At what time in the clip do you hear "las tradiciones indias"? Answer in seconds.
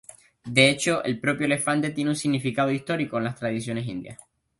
3.25-4.19